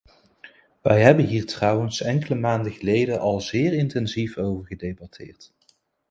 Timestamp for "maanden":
2.35-2.71